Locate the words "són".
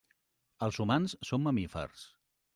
1.31-1.45